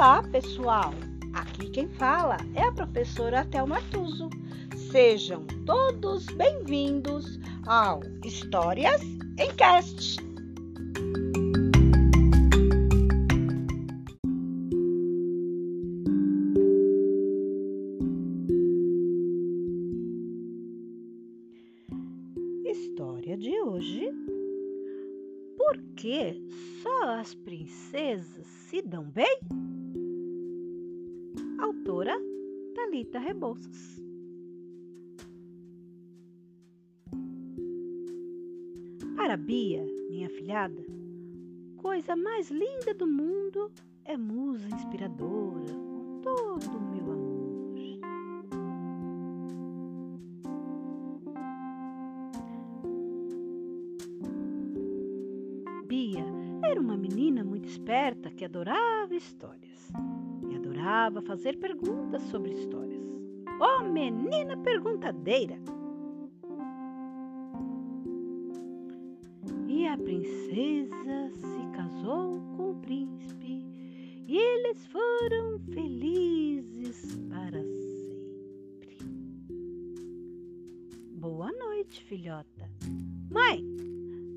[0.00, 0.94] Olá, pessoal!
[1.34, 4.30] Aqui quem fala é a professora Thelma Tuso.
[4.90, 9.02] Sejam todos bem-vindos ao Histórias
[9.38, 10.16] em Cast.
[22.64, 24.08] História de hoje.
[25.58, 26.42] Por que
[26.82, 29.38] só as princesas se dão bem?
[31.60, 32.16] Autora
[32.74, 34.00] Talita Rebouças.
[39.14, 40.82] Para Bia, minha filhada,
[41.76, 43.70] coisa mais linda do mundo
[44.06, 47.74] é musa inspiradora com todo o meu amor.
[55.86, 56.24] Bia
[56.64, 59.90] era uma menina muito esperta que adorava histórias
[60.80, 63.02] adorava fazer perguntas sobre histórias.
[63.60, 65.58] Oh, menina perguntadeira!
[69.68, 73.66] E a princesa se casou com o príncipe
[74.26, 78.98] e eles foram felizes para sempre.
[81.12, 82.70] Boa noite, filhota.
[83.30, 83.62] Mãe,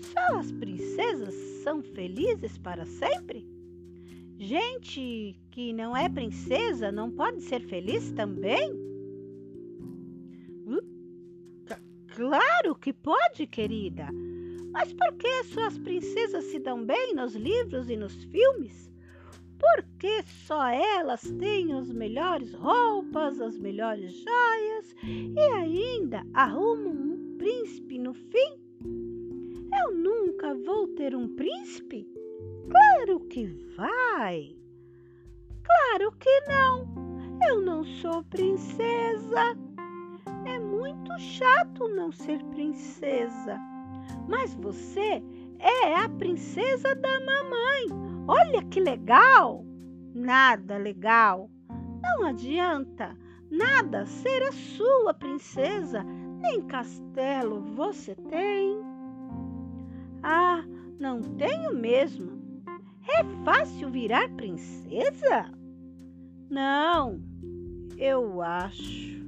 [0.00, 3.46] só as princesas são felizes para sempre?
[4.38, 8.74] Gente que não é princesa não pode ser feliz também?
[10.66, 10.82] Uh,
[12.14, 14.06] claro que pode, querida.
[14.70, 18.92] Mas por que só as princesas se dão bem nos livros e nos filmes?
[19.58, 27.36] Por que só elas têm as melhores roupas, as melhores joias e ainda arrumam um
[27.38, 28.60] príncipe no fim?
[28.84, 32.06] Eu nunca vou ter um príncipe?
[32.68, 34.54] Claro que vai!
[35.66, 36.86] Claro que não!
[37.48, 39.56] Eu não sou princesa!
[40.44, 43.58] É muito chato não ser princesa.
[44.28, 45.22] Mas você
[45.58, 47.86] é a princesa da mamãe.
[48.28, 49.64] Olha que legal!
[50.14, 51.50] Nada legal.
[52.00, 53.16] Não adianta
[53.50, 56.02] nada ser a sua princesa,
[56.40, 58.80] nem castelo você tem.
[60.22, 60.64] Ah,
[60.98, 62.35] não tenho mesmo.
[63.18, 65.50] É fácil virar princesa?
[66.50, 67.18] Não,
[67.96, 69.24] eu acho.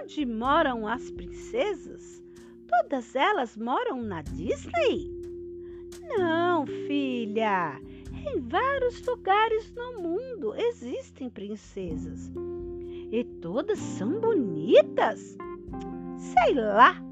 [0.00, 2.22] Onde moram as princesas?
[2.68, 5.10] Todas elas moram na Disney?
[6.16, 7.80] Não, filha.
[8.32, 12.30] Em vários lugares no mundo existem princesas.
[13.10, 15.36] E todas são bonitas.
[16.18, 17.02] Sei lá.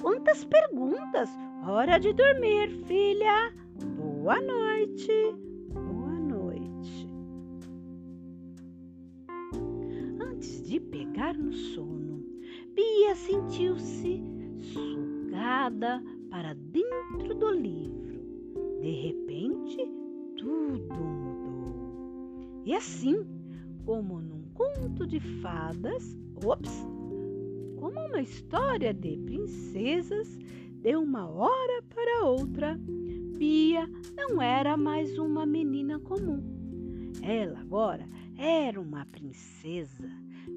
[0.00, 1.28] Quantas perguntas!
[1.66, 3.52] Hora de dormir, filha.
[3.96, 4.75] Boa noite.
[4.96, 7.06] Boa noite.
[10.18, 12.24] Antes de pegar no sono,
[12.74, 14.22] Bia sentiu-se
[14.58, 18.22] sugada para dentro do livro.
[18.80, 19.86] De repente,
[20.38, 22.62] tudo mudou.
[22.64, 23.22] E assim,
[23.84, 26.86] como num conto de fadas, ops,
[27.78, 30.38] como uma história de princesas,
[30.80, 32.80] de uma hora para outra,
[33.36, 33.86] Bia
[34.16, 36.42] não era mais uma menina comum.
[37.22, 38.08] Ela agora
[38.38, 40.08] era uma princesa,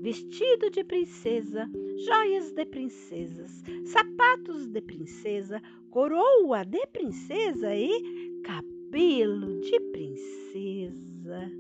[0.02, 1.70] vestido de princesa,
[2.06, 11.52] joias de princesas, sapatos de princesa, coroa de princesa e cabelo de princesa.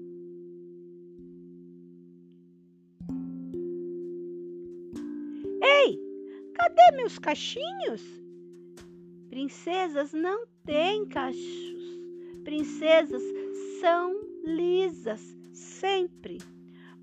[5.62, 6.00] Ei,
[6.54, 8.02] cadê meus cachinhos?
[9.30, 12.00] Princesas não têm cachos.
[12.44, 13.22] Princesas
[13.80, 15.22] são lisas,
[15.52, 16.38] sempre.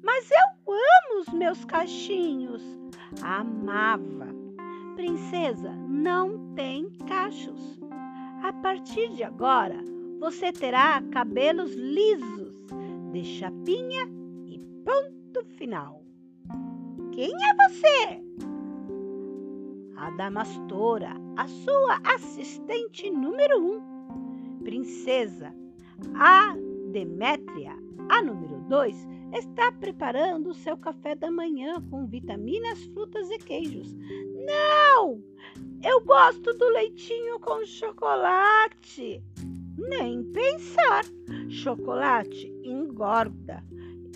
[0.02, 2.62] Mas eu amo os meus cachinhos.
[3.22, 4.28] Amava.
[4.94, 7.78] Princesa não tem cachos.
[8.42, 9.82] A partir de agora,
[10.18, 12.54] você terá cabelos lisos,
[13.12, 14.08] de chapinha
[14.46, 16.02] e ponto final.
[17.12, 18.55] Quem é você?
[19.96, 24.60] A Damastora, a sua assistente número um.
[24.62, 25.54] Princesa,
[26.14, 26.54] a
[26.92, 27.74] Demétria,
[28.08, 33.94] a número dois, está preparando o seu café da manhã com vitaminas, frutas e queijos.
[33.94, 35.22] Não!
[35.82, 39.22] Eu gosto do leitinho com chocolate.
[39.78, 41.04] Nem pensar.
[41.48, 43.62] Chocolate engorda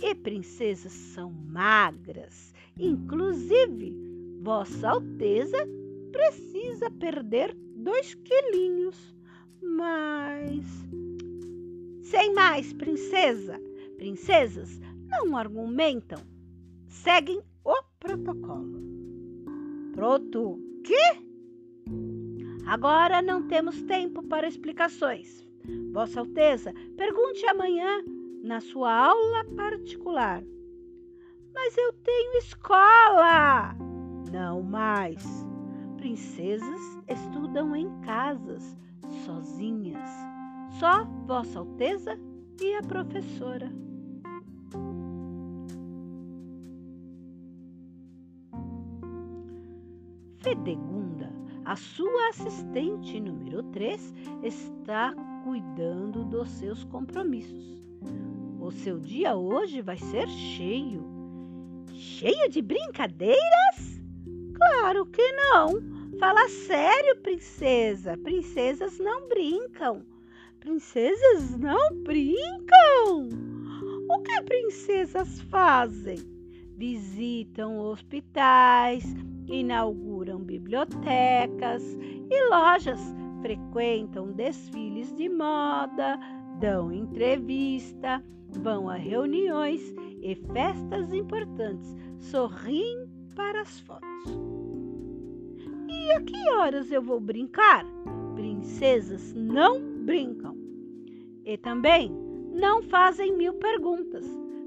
[0.02, 2.54] e princesas são magras.
[2.78, 4.09] Inclusive,
[4.40, 5.68] Vossa Alteza
[6.10, 9.14] precisa perder dois quilinhos.
[9.62, 10.64] Mas.
[12.02, 13.60] Sem mais, princesa!
[13.98, 16.18] Princesas não argumentam,
[16.88, 18.80] seguem o protocolo.
[19.92, 20.58] Pronto.
[20.82, 21.30] Que?
[22.66, 25.46] Agora não temos tempo para explicações.
[25.92, 28.02] Vossa Alteza, pergunte amanhã
[28.42, 30.42] na sua aula particular.
[31.52, 33.89] Mas eu tenho escola!
[34.30, 35.46] Não mais.
[35.96, 38.76] Princesas estudam em casas,
[39.24, 40.08] sozinhas.
[40.78, 42.18] Só Vossa Alteza
[42.60, 43.70] e a professora.
[50.38, 51.30] Fedegunda,
[51.64, 55.12] a sua assistente número 3, está
[55.44, 57.78] cuidando dos seus compromissos.
[58.58, 61.04] O seu dia hoje vai ser cheio.
[61.92, 63.99] Cheio de brincadeiras?
[64.60, 65.80] Claro que não.
[66.18, 68.16] Fala sério, princesa.
[68.18, 70.04] Princesas não brincam.
[70.60, 73.28] Princesas não brincam.
[74.10, 76.18] O que princesas fazem?
[76.76, 79.04] Visitam hospitais,
[79.46, 81.82] inauguram bibliotecas
[82.30, 83.00] e lojas,
[83.40, 86.18] frequentam desfiles de moda,
[86.58, 88.22] dão entrevista,
[88.62, 93.09] vão a reuniões e festas importantes, sorriem
[93.56, 94.08] as fotos.
[95.88, 97.84] E a que horas eu vou brincar?
[98.34, 100.56] Princesas não brincam.
[101.44, 102.10] E também
[102.52, 104.24] não fazem mil perguntas.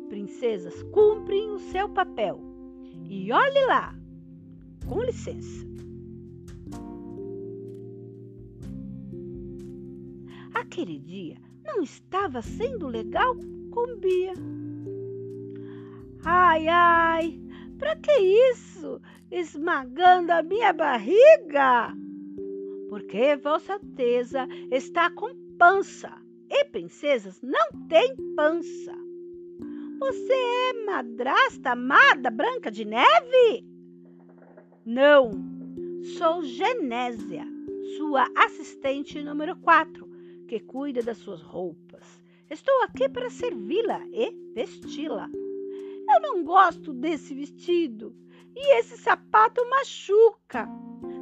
[0.10, 2.40] Princesas cumprem o seu papel.
[3.06, 3.96] E olhe lá,
[4.88, 5.66] com licença.
[10.54, 13.36] Aquele dia não estava sendo legal
[13.72, 14.34] com Bia.
[16.25, 17.43] Ai, ai,
[17.83, 18.13] para que
[18.51, 19.01] isso?
[19.30, 21.94] Esmagando a minha barriga?
[22.88, 26.09] Porque Vossa Alteza está com pança
[26.50, 28.94] e princesas não têm pança.
[30.00, 33.68] Você é madrasta amada Branca de Neve?
[34.86, 35.31] Não,
[36.18, 37.45] sou Genésia,
[37.97, 40.07] sua assistente número 4,
[40.47, 42.24] que cuida das suas roupas.
[42.50, 45.29] Estou aqui para servi-la e vesti-la.
[46.13, 48.15] Eu não gosto desse vestido
[48.56, 50.69] e esse sapato machuca.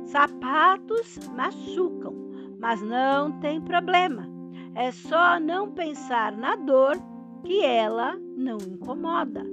[0.03, 2.13] Sapatos machucam,
[2.59, 4.27] mas não tem problema.
[4.75, 6.97] É só não pensar na dor
[7.45, 9.45] que ela não incomoda.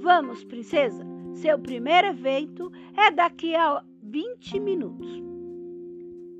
[0.00, 1.04] Vamos, princesa,
[1.34, 5.22] seu primeiro evento é daqui a 20 minutos.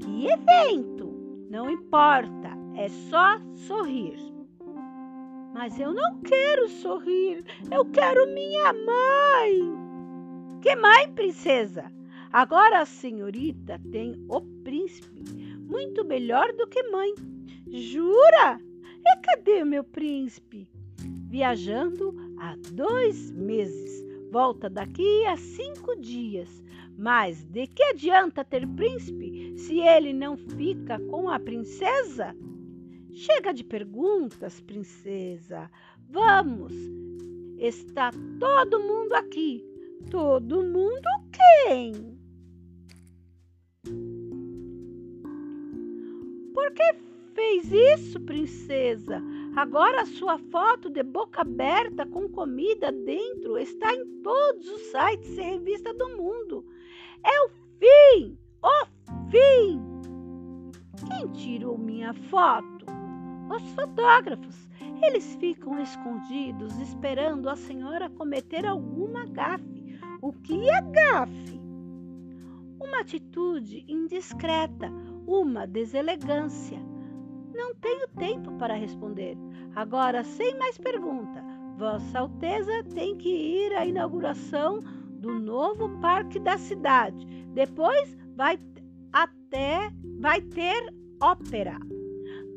[0.00, 1.06] Que evento?
[1.50, 4.37] Não importa, é só sorrir.
[5.58, 10.60] Mas eu não quero sorrir, eu quero minha mãe.
[10.62, 11.90] Que mãe, princesa?
[12.32, 15.24] Agora a senhorita tem o príncipe,
[15.68, 17.12] muito melhor do que mãe.
[17.66, 18.60] Jura?
[19.04, 20.68] E cadê meu príncipe?
[21.28, 26.62] Viajando há dois meses volta daqui a cinco dias.
[26.96, 32.32] Mas de que adianta ter príncipe se ele não fica com a princesa?
[33.12, 35.70] Chega de perguntas, princesa.
[36.08, 36.72] Vamos!
[37.58, 39.64] Está todo mundo aqui.
[40.10, 42.18] Todo mundo quem?
[46.54, 46.94] Por que
[47.34, 49.22] fez isso, princesa?
[49.56, 55.42] Agora sua foto de boca aberta com comida dentro está em todos os sites e
[55.42, 56.64] revistas do mundo.
[57.24, 57.48] É o
[57.78, 58.38] fim!
[58.62, 58.86] O
[59.30, 59.80] fim!
[61.08, 62.77] Quem tirou minha foto?
[63.50, 64.68] Os fotógrafos.
[65.02, 69.98] Eles ficam escondidos esperando a senhora cometer alguma gafe.
[70.20, 71.60] O que é gafe?
[72.80, 74.92] Uma atitude indiscreta,
[75.26, 76.78] uma deselegância.
[77.54, 79.36] Não tenho tempo para responder.
[79.74, 81.44] Agora, sem mais pergunta,
[81.76, 87.24] Vossa Alteza tem que ir à inauguração do novo parque da cidade.
[87.54, 88.58] Depois vai
[89.12, 89.90] até
[90.20, 91.78] vai ter ópera.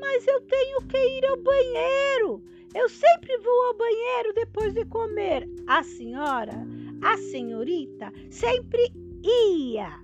[0.02, 2.44] Mas eu tenho que ir ao banheiro.
[2.76, 5.48] Eu sempre vou ao banheiro depois de comer.
[5.68, 6.68] A senhora,
[7.02, 8.92] a senhorita, sempre
[9.24, 9.98] ia.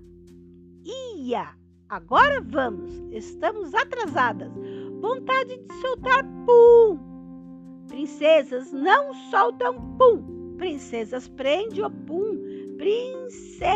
[0.86, 1.50] Ia.
[1.89, 2.94] Agora vamos.
[3.12, 4.51] Estamos atrasadas
[5.00, 7.00] vontade de soltar pum.
[7.88, 10.56] Princesas não soltam pum.
[10.58, 12.75] Princesas prende o pum.
[12.77, 13.68] Princesa!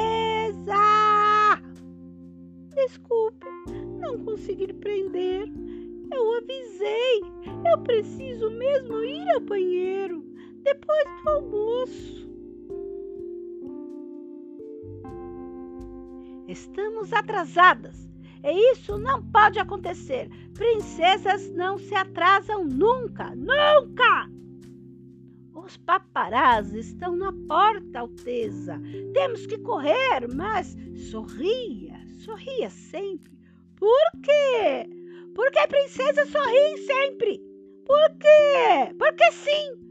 [2.76, 3.46] Desculpe,
[4.00, 5.48] não consegui prender.
[6.14, 7.22] Eu avisei.
[7.72, 10.24] Eu preciso mesmo ir ao banheiro
[10.64, 12.30] depois do almoço.
[16.48, 18.10] Estamos atrasadas.
[18.44, 20.30] E isso não pode acontecer.
[20.54, 24.30] Princesas não se atrasam nunca, nunca!
[25.54, 28.82] Os paparazzi estão na porta, Alteza.
[29.14, 30.76] Temos que correr, mas
[31.12, 33.32] sorria, sorria sempre.
[33.76, 35.01] Por quê?
[35.34, 37.40] Porque princesas sorriem sempre.
[37.86, 38.96] Por quê?
[38.98, 39.82] Porque sim.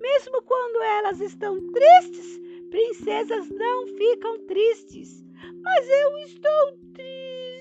[0.00, 2.40] Mesmo quando elas estão tristes,
[2.70, 5.24] princesas não ficam tristes.
[5.62, 7.54] Mas eu estou triste.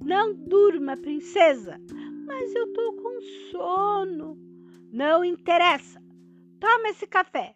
[0.00, 1.80] Não durma, princesa.
[2.26, 3.20] Mas eu tô com
[3.50, 4.38] sono.
[4.92, 6.00] Não interessa.
[6.58, 7.54] Toma esse café.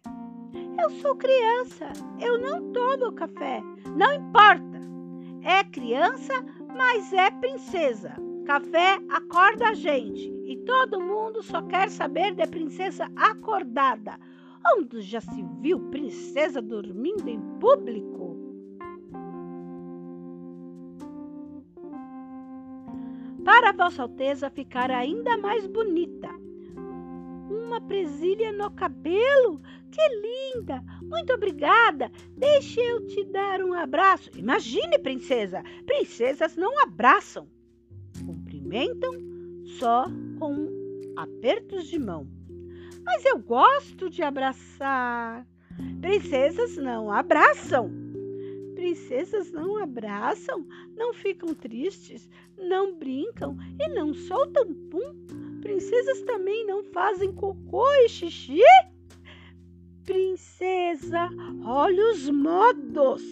[0.81, 1.91] Eu sou criança.
[2.19, 3.61] Eu não tomo café.
[3.95, 4.79] Não importa.
[5.43, 6.33] É criança,
[6.75, 8.15] mas é princesa.
[8.45, 10.33] Café acorda a gente.
[10.45, 14.19] E todo mundo só quer saber de princesa acordada.
[14.77, 18.25] Onde já se viu princesa dormindo em público?
[23.45, 26.27] para Vossa Alteza ficar ainda mais bonita.
[27.65, 29.59] Uma presilha no cabelo?
[29.91, 30.83] Que linda!
[31.01, 32.11] Muito obrigada!
[32.37, 34.29] Deixe eu te dar um abraço.
[34.35, 35.63] Imagine, princesa!
[35.83, 37.47] Princesas não abraçam,
[38.23, 39.13] cumprimentam
[39.79, 40.05] só
[40.37, 40.69] com
[41.17, 42.27] apertos de mão.
[43.03, 45.45] Mas eu gosto de abraçar.
[45.99, 48.05] Princesas não abraçam
[48.75, 55.54] princesas não abraçam, não ficam tristes, não brincam e não soltam pum.
[55.65, 58.61] Princesas também não fazem cocô e xixi?
[60.03, 61.27] Princesa,
[61.65, 63.23] olha os modos.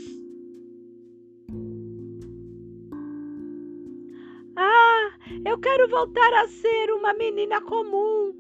[4.56, 5.12] Ah,
[5.46, 8.34] eu quero voltar a ser uma menina comum.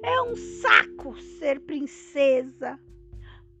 [0.00, 2.78] É um saco ser princesa.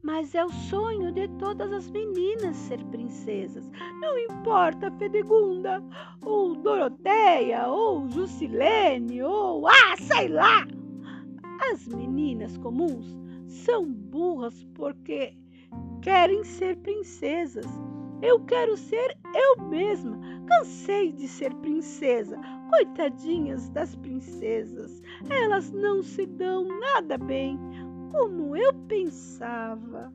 [0.02, 3.70] Mas é o sonho de todas as meninas ser princesas.
[4.00, 5.82] Não importa Fedegunda,
[6.22, 10.66] ou Doroteia, ou Jusilene, ou ah, sei lá.
[11.72, 13.14] As meninas comuns
[13.46, 15.36] são burras porque
[16.00, 17.66] querem ser princesas.
[18.22, 20.18] Eu quero ser eu mesma.
[20.46, 22.38] Cansei de ser princesa.
[22.68, 25.02] Coitadinhas das princesas.
[25.28, 27.58] Elas não se dão nada bem
[28.10, 30.12] como eu pensava.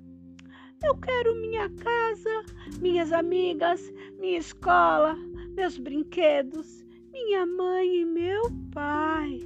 [0.84, 2.46] Eu quero minha casa,
[2.80, 5.16] minhas amigas, minha escola,
[5.56, 9.40] meus brinquedos, minha mãe e meu pai.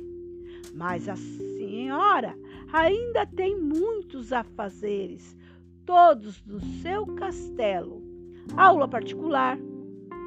[0.73, 2.35] Mas a senhora
[2.73, 5.37] ainda tem muitos afazeres,
[5.85, 8.01] todos no seu castelo.
[8.57, 9.57] Aula particular,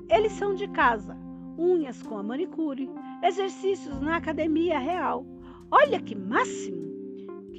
[0.09, 1.17] eles são de casa,
[1.59, 2.89] unhas com a manicure,
[3.23, 5.27] exercícios na academia real.
[5.71, 6.82] Olha que máximo!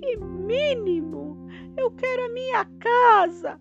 [0.04, 1.48] Que mínimo!
[1.78, 3.58] Eu quero a minha casa!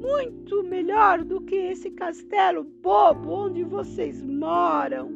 [0.00, 5.10] Muito melhor do que esse castelo bobo onde vocês moram.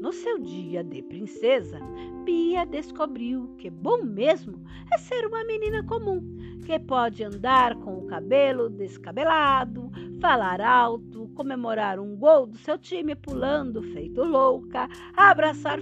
[0.00, 1.80] No seu dia de princesa,
[2.24, 6.22] Bia descobriu que bom mesmo é ser uma menina comum,
[6.64, 13.14] que pode andar com o cabelo descabelado, falar alto, comemorar um gol do seu time
[13.14, 15.78] pulando feito louca, abraçar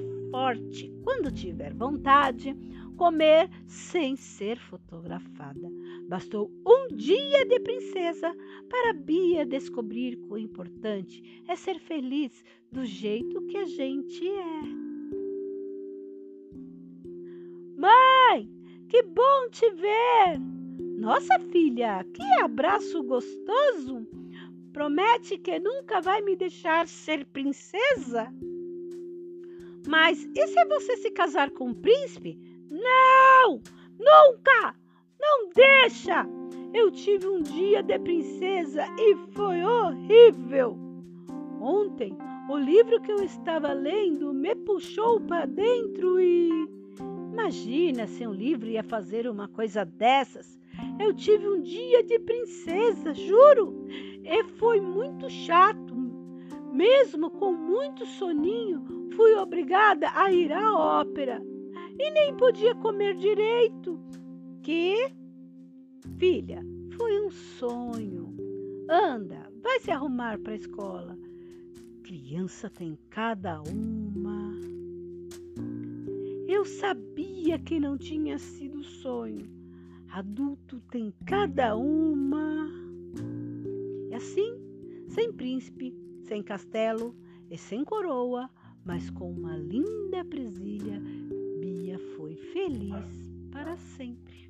[1.02, 2.54] quando tiver vontade,
[2.97, 5.71] comer sem ser fotografada.
[6.09, 8.35] Bastou um dia de princesa
[8.68, 14.62] para Bia descobrir que o importante é ser feliz do jeito que a gente é.
[17.76, 18.50] Mãe,
[18.88, 20.40] que bom te ver!
[20.99, 24.06] Nossa filha, que abraço gostoso!
[24.73, 28.30] Promete que nunca vai me deixar ser princesa?
[29.87, 32.38] Mas e se você se casar com um príncipe?
[32.71, 33.61] Não!
[33.99, 34.75] Nunca!
[35.19, 36.26] Não deixa!
[36.75, 40.76] Eu tive um dia de princesa e foi horrível.
[41.61, 42.16] Ontem,
[42.50, 46.50] o livro que eu estava lendo me puxou para dentro e.
[47.33, 50.59] Imagina se um livro ia fazer uma coisa dessas.
[50.99, 53.87] Eu tive um dia de princesa, juro,
[54.25, 55.95] e foi muito chato.
[56.73, 58.85] Mesmo com muito soninho,
[59.15, 61.43] fui obrigada a ir à ópera
[61.99, 64.01] e nem podia comer direito.
[64.63, 65.13] Que?
[66.19, 66.63] Filha,
[66.97, 68.35] foi um sonho.
[68.89, 71.19] Anda, vai se arrumar para a escola.
[72.03, 74.53] Criança tem cada uma.
[76.47, 79.51] Eu sabia que não tinha sido sonho.
[80.09, 82.71] Adulto tem cada uma.
[84.09, 84.55] E assim,
[85.09, 87.15] sem príncipe, sem castelo
[87.51, 88.49] e sem coroa,
[88.87, 91.02] mas com uma linda presilha,
[91.61, 94.49] Bia foi feliz para sempre.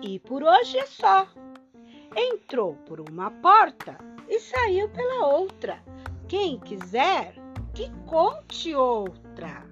[0.00, 1.26] E por hoje é só.
[2.16, 5.82] Entrou por uma porta e saiu pela outra.
[6.28, 7.34] Quem quiser,
[7.74, 9.65] que conte outra.